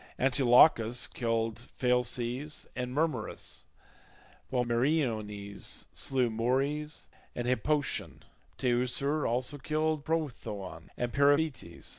Antilochus 0.17 1.05
killed 1.05 1.59
Phalces 1.79 2.65
and 2.75 2.91
Mermerus, 2.91 3.65
while 4.49 4.63
Meriones 4.65 5.85
slew 5.93 6.31
Morys 6.31 7.05
and 7.35 7.45
Hippotion, 7.45 8.23
Teucer 8.57 9.27
also 9.27 9.59
killed 9.59 10.03
Prothoon 10.03 10.89
and 10.97 11.13
Periphetes. 11.13 11.85